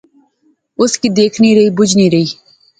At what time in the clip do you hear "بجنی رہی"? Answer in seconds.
1.77-2.25